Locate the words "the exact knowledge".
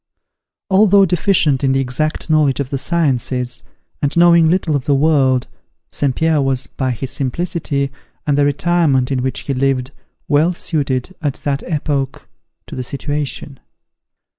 1.73-2.59